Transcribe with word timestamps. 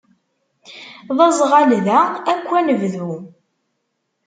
D 1.17 1.19
aẓɣal 1.27 1.71
da 1.87 1.99
akk 2.31 2.47
anebdu. 2.57 3.11